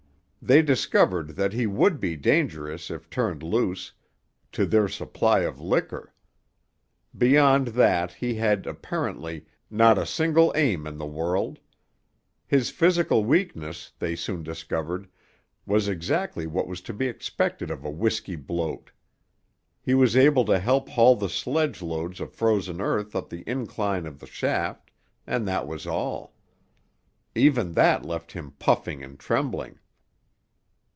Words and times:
They 0.43 0.63
discovered 0.63 1.35
that 1.35 1.53
he 1.53 1.67
would 1.67 1.99
be 1.99 2.15
dangerous 2.15 2.89
if 2.89 3.11
turned 3.11 3.43
loose—to 3.43 4.65
their 4.65 4.87
supply 4.87 5.41
of 5.41 5.61
liquor. 5.61 6.15
Beyond 7.15 7.67
that 7.69 8.13
he 8.13 8.33
had, 8.33 8.65
apparently, 8.65 9.45
not 9.69 9.99
a 9.99 10.05
single 10.07 10.51
aim 10.55 10.87
in 10.87 10.97
the 10.97 11.05
world. 11.05 11.59
His 12.47 12.71
physical 12.71 13.23
weakness, 13.23 13.91
they 13.99 14.15
soon 14.15 14.41
discovered, 14.41 15.07
was 15.67 15.87
exactly 15.87 16.47
what 16.47 16.67
was 16.67 16.81
to 16.81 16.93
be 16.93 17.05
expected 17.07 17.69
of 17.69 17.85
a 17.85 17.91
whisky 17.91 18.35
bloat. 18.35 18.89
He 19.79 19.93
was 19.93 20.17
able 20.17 20.45
to 20.45 20.57
help 20.57 20.89
haul 20.89 21.15
the 21.15 21.29
sledge 21.29 21.83
loads 21.83 22.19
of 22.19 22.33
frozen 22.33 22.81
earth 22.81 23.15
up 23.15 23.29
the 23.29 23.43
incline 23.45 24.07
of 24.07 24.19
the 24.19 24.25
shaft, 24.25 24.89
and 25.27 25.47
that 25.47 25.67
was 25.67 25.85
all. 25.85 26.33
Even 27.35 27.73
that 27.73 28.03
left 28.03 28.31
him 28.31 28.53
puffing 28.57 29.03
and 29.03 29.19
trembling. 29.19 29.77